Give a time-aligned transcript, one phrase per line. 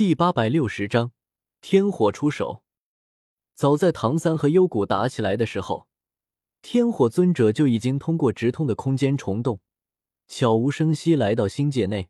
[0.00, 1.12] 第八百六十章
[1.60, 2.62] 天火出手。
[3.54, 5.88] 早在唐三和幽谷打起来的时候，
[6.62, 9.60] 天火尊者就已经通过直通的空间虫洞，
[10.26, 12.08] 悄无声息来到星界内。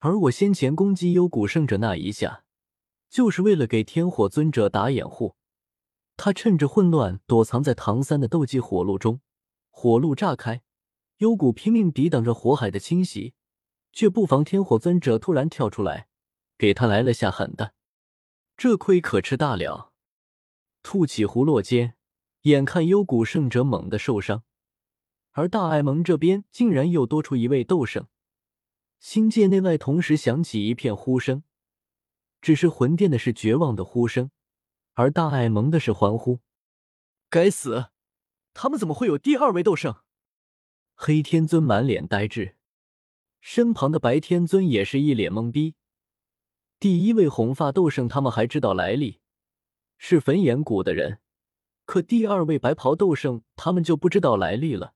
[0.00, 2.42] 而我先前攻击幽谷圣者那一下，
[3.08, 5.36] 就是为了给天火尊者打掩护。
[6.16, 9.20] 他趁着混乱躲藏在唐三的斗技火路中，
[9.70, 10.62] 火路炸开，
[11.18, 13.34] 幽谷拼命抵挡着火海的侵袭，
[13.92, 16.07] 却不防天火尊者突然跳出来。
[16.58, 17.72] 给他来了下狠的，
[18.56, 19.92] 这亏可吃大了。
[20.82, 21.94] 吐起湖落间，
[22.42, 24.42] 眼看幽谷圣者猛地受伤，
[25.30, 28.08] 而大艾蒙这边竟然又多出一位斗圣。
[28.98, 31.44] 星界内外同时响起一片呼声，
[32.40, 34.32] 只是魂殿的是绝望的呼声，
[34.94, 36.40] 而大艾蒙的是欢呼。
[37.30, 37.90] 该死，
[38.52, 40.02] 他们怎么会有第二位斗圣？
[40.96, 42.56] 黑天尊满脸呆滞，
[43.40, 45.76] 身旁的白天尊也是一脸懵逼。
[46.80, 49.18] 第一位红发斗圣，他们还知道来历，
[49.96, 51.18] 是焚炎谷的人。
[51.84, 54.94] 可第二位白袍斗圣，他们就不知道来历了。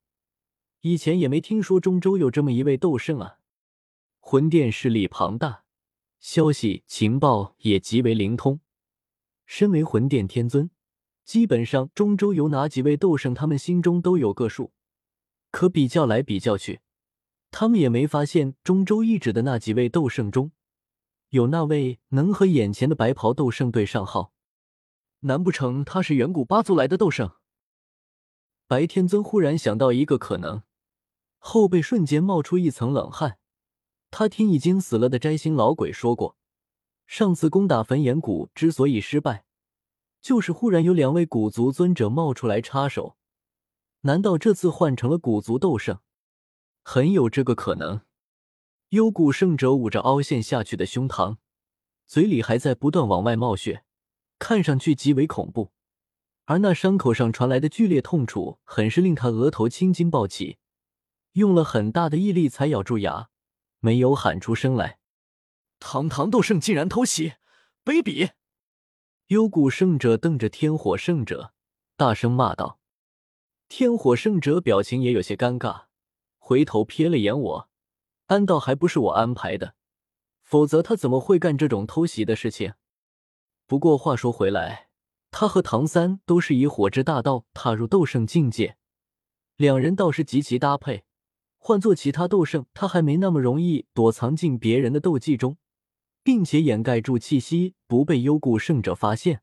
[0.82, 3.38] 以前也没听说中州有这么一位斗圣啊。
[4.20, 5.64] 魂殿势力庞大，
[6.20, 8.60] 消息情报也极为灵通。
[9.44, 10.70] 身为魂殿天尊，
[11.24, 14.72] 基本上中州有哪几位斗圣，他们心中都有个数。
[15.50, 16.80] 可比较来比较去，
[17.50, 20.52] 他们也没发现中州一指的那几位斗圣中。
[21.32, 24.34] 有那位能和眼前的白袍斗圣对上号？
[25.20, 27.32] 难不成他是远古八族来的斗圣？
[28.66, 30.62] 白天尊忽然想到一个可能，
[31.38, 33.38] 后背瞬间冒出一层冷汗。
[34.10, 36.36] 他听已经死了的摘星老鬼说过，
[37.06, 39.46] 上次攻打焚炎谷之所以失败，
[40.20, 43.16] 就是忽然有两位古族尊者冒出来插手。
[44.02, 45.98] 难道这次换成了古族斗圣？
[46.82, 48.02] 很有这个可能。
[48.92, 51.38] 幽谷圣者捂着凹陷下去的胸膛，
[52.06, 53.84] 嘴里还在不断往外冒血，
[54.38, 55.72] 看上去极为恐怖。
[56.44, 60.58] 而那伤口上传来的剧烈痛楚，很是令他额头青筋暴起，
[61.32, 63.30] 用了很大的毅力才咬住牙，
[63.80, 64.98] 没有喊出声来。
[65.78, 67.32] 堂堂斗圣竟然偷袭，
[67.82, 68.32] 卑鄙！
[69.28, 71.54] 幽谷圣者瞪着天火圣者，
[71.96, 72.78] 大声骂道。
[73.70, 75.84] 天火圣者表情也有些尴尬，
[76.36, 77.71] 回头瞥了眼我。
[78.32, 79.74] 安道还不是我安排的，
[80.42, 82.72] 否则他怎么会干这种偷袭的事情？
[83.66, 84.88] 不过话说回来，
[85.30, 88.78] 他和唐三都是以火之大道踏入斗圣境界，
[89.56, 91.04] 两人倒是极其搭配。
[91.58, 95.58] 换做其他斗圣，他还没那么容易躲藏进别人的斗技中，
[96.22, 99.42] 并且掩盖住气息，不被幽谷圣者发现。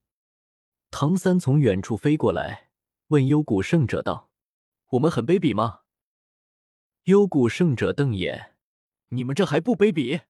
[0.90, 2.72] 唐三从远处飞过来，
[3.10, 4.32] 问幽谷圣者道
[4.94, 5.82] ：“我们很卑鄙吗？”
[7.06, 8.56] 幽谷圣者瞪眼。
[9.10, 10.24] 你们这还不卑鄙？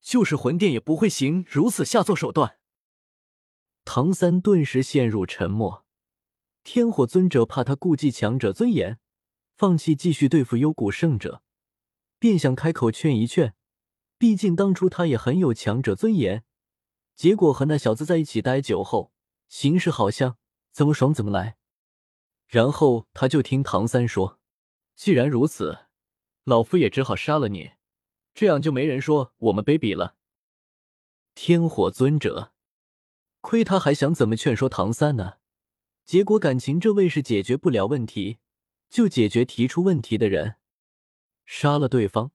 [0.00, 2.58] 就是魂殿也不会行如此下作手段。
[3.84, 5.84] 唐三顿时陷入沉默。
[6.62, 8.98] 天火尊者怕他顾忌强者尊严，
[9.56, 11.42] 放弃继续对付幽谷圣者，
[12.18, 13.54] 便想开口劝一劝。
[14.18, 16.44] 毕竟当初他也很有强者尊严，
[17.14, 19.12] 结果和那小子在一起待久后，
[19.48, 20.36] 形势好像
[20.72, 21.56] 怎么爽怎么来。
[22.46, 24.38] 然后他就听唐三说
[24.94, 25.86] ：“既然如此，
[26.44, 27.70] 老夫也只好杀了你。”
[28.38, 30.14] 这样就没人说我们卑鄙了。
[31.34, 32.52] 天火尊者，
[33.40, 35.38] 亏他还想怎么劝说唐三呢？
[36.04, 38.38] 结果感情这位是解决不了问题，
[38.88, 40.54] 就解决提出问题的人，
[41.46, 42.30] 杀了对方，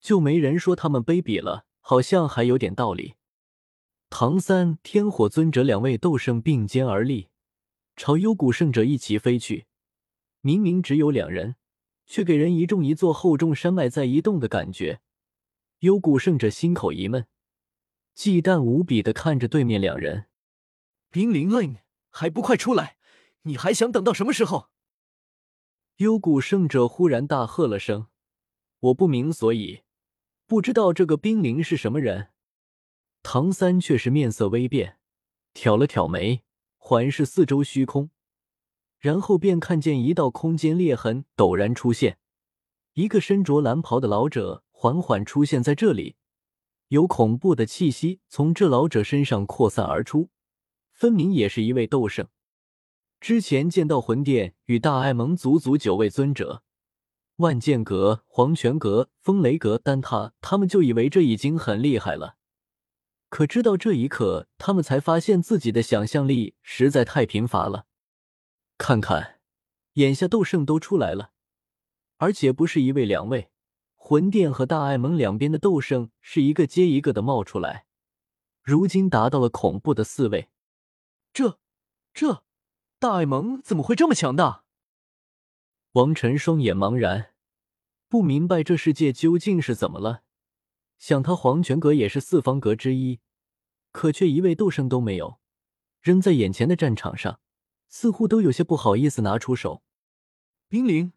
[0.00, 3.16] 就没人说他们卑鄙了，好像还有点道理。
[4.08, 7.28] 唐三、天火尊者两位斗圣并肩而立，
[7.94, 9.66] 朝幽谷圣者一齐飞去。
[10.40, 11.56] 明明只有两人，
[12.06, 15.02] 却给人一重一座厚重山脉在移动的感觉。
[15.80, 17.26] 幽谷圣者心口一闷，
[18.14, 20.26] 忌惮无比的看着对面两人。
[21.10, 21.76] 冰灵令
[22.08, 22.96] 还不快出来！
[23.42, 24.70] 你还想等到什么时候？
[25.96, 28.06] 幽谷圣者忽然大喝了声
[28.80, 29.82] ：“我不明所以，
[30.46, 32.28] 不知道这个冰灵是什么人。”
[33.22, 34.98] 唐三却是面色微变，
[35.52, 36.42] 挑了挑眉，
[36.78, 38.10] 环视四周虚空，
[38.98, 42.18] 然后便看见一道空间裂痕陡然出现，
[42.94, 44.62] 一个身着蓝袍的老者。
[44.78, 46.16] 缓缓出现在这里，
[46.88, 50.28] 有恐怖的气息从这老者身上扩散而出，
[50.92, 52.28] 分明也是一位斗圣。
[53.18, 56.62] 之前见到魂殿与大艾蒙足足九位尊者，
[57.36, 62.36] 万剑阁、黄泉阁、风雷阁、丹塔，他们就以为这已经很厉害了。
[63.30, 67.86] 可知道这一刻，他们才发现自己的想象力实在太贫乏了。
[68.76, 69.40] 看看，
[69.94, 71.30] 眼下斗圣都出来了，
[72.18, 73.48] 而且不是一位两位。
[74.08, 77.86] 魂殿和大艾蒙两边的斗圣是一个接一个的冒出来，
[78.62, 80.48] 如今达到了恐怖的四位。
[81.32, 81.58] 这、
[82.14, 82.44] 这
[83.00, 84.62] 大爱盟怎么会这么强大？
[85.94, 87.32] 王晨双眼茫然，
[88.08, 90.22] 不明白这世界究竟是怎么了。
[90.98, 93.18] 想他黄泉阁也是四方阁之一，
[93.90, 95.40] 可却一位斗圣都没有，
[96.00, 97.40] 扔在眼前的战场上，
[97.88, 99.82] 似乎都有些不好意思拿出手。
[100.68, 101.12] 冰灵，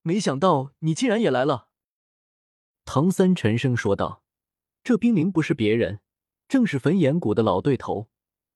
[0.00, 1.68] 没想到你竟然也来了。
[2.84, 4.22] 唐三沉声说道
[4.84, 6.00] ：“这冰灵不是别人，
[6.48, 8.08] 正是焚炎谷的老对头，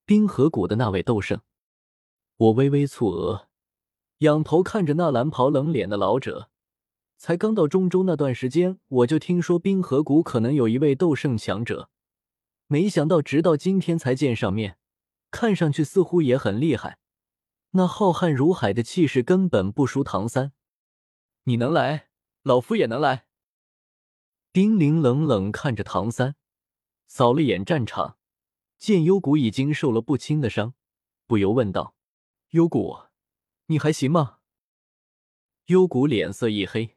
[0.05, 1.40] 冰河谷的那位斗圣。”
[2.37, 3.49] 我微微蹙额，
[4.19, 6.50] 仰头看着那蓝袍冷脸的老者。
[7.19, 11.88] 才刚到中州那段时间，我就听说冰河谷可能有一位斗圣强者，
[12.67, 14.76] 没想到直到今天才见上面，
[15.31, 16.99] 看上去似乎也很厉害。
[17.70, 20.52] 那浩瀚如海的气势根本不输唐三。
[21.44, 22.08] 你能来，
[22.43, 23.25] 老夫也能来。
[24.56, 26.35] 丁凌冷冷看着唐三，
[27.06, 28.17] 扫了眼战场，
[28.79, 30.73] 见幽谷已经受了不轻的伤，
[31.26, 31.94] 不由问道
[32.53, 33.00] ：“幽谷，
[33.67, 34.38] 你还行吗？”
[35.67, 36.97] 幽谷脸色一黑：“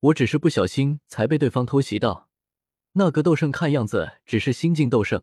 [0.00, 2.28] 我只是不小心才被对方偷袭到，
[2.92, 5.22] 那个斗圣看样子只是新晋斗圣，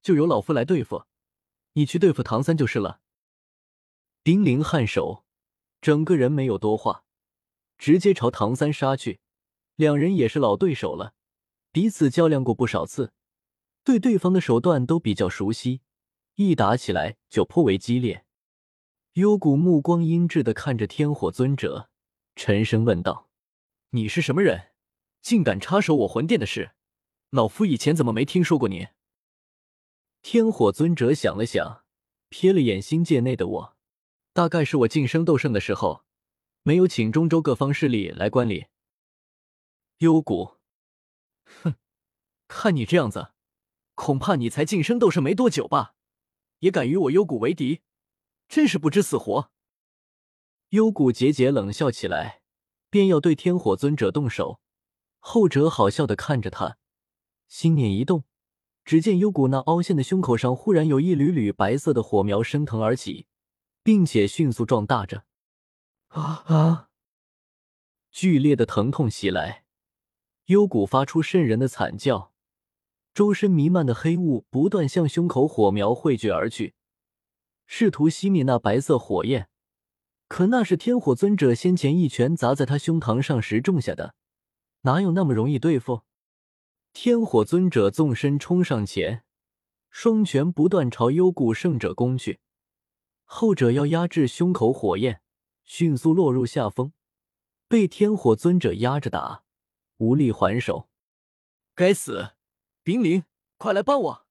[0.00, 1.04] 就由老夫来对付，
[1.74, 3.02] 你去对付唐三就是了。”
[4.24, 5.26] 丁凌颔首，
[5.82, 7.04] 整个人没有多话，
[7.76, 9.20] 直接朝唐三杀去。
[9.76, 11.14] 两人也是老对手了，
[11.72, 13.12] 彼此较量过不少次，
[13.82, 15.80] 对对方的手段都比较熟悉，
[16.36, 18.24] 一打起来就颇为激烈。
[19.14, 21.90] 幽谷目光阴鸷的看着天火尊者，
[22.34, 23.28] 沉声问道
[23.90, 24.68] ：“你是什么人？
[25.20, 26.72] 竟敢插手我魂殿的事？
[27.30, 28.88] 老夫以前怎么没听说过你？”
[30.22, 31.84] 天火尊者想了想，
[32.30, 33.76] 瞥了眼星界内的我，
[34.32, 36.04] 大概是我晋升斗圣的时候，
[36.62, 38.66] 没有请中州各方势力来观礼。
[40.02, 40.56] 幽谷，
[41.44, 41.76] 哼，
[42.48, 43.34] 看你这样子，
[43.94, 45.94] 恐怕你才晋升斗圣没多久吧？
[46.58, 47.82] 也敢与我幽谷为敌，
[48.48, 49.52] 真是不知死活！
[50.70, 52.42] 幽谷桀桀冷笑起来，
[52.90, 54.60] 便要对天火尊者动手。
[55.20, 56.78] 后者好笑的看着他，
[57.46, 58.24] 心念一动，
[58.84, 63.28] 只见幽谷那凹陷的胸口上忽然有一缕缕白色的火苗升腾而起，
[63.84, 65.24] 并且迅速壮大着。
[66.08, 66.88] 啊啊！
[68.10, 69.61] 剧烈的疼痛袭来。
[70.52, 72.30] 幽谷发出渗人的惨叫，
[73.14, 76.74] 周身弥漫的黑雾不断向胸口火苗汇聚而去，
[77.66, 79.48] 试图熄灭那白色火焰。
[80.28, 84.14] 可那是天火尊者先前一拳砸在他胸膛上时种下的，
[84.82, 86.02] 哪有那么容易对付？
[86.92, 89.24] 天火尊者纵身冲上前，
[89.88, 92.40] 双拳不断朝幽谷圣者攻去。
[93.24, 95.22] 后者要压制胸口火焰，
[95.64, 96.92] 迅速落入下风，
[97.66, 99.41] 被天火尊者压着打。
[100.02, 100.88] 无力还手，
[101.76, 102.30] 该死！
[102.82, 103.24] 冰灵，
[103.56, 104.21] 快来帮我！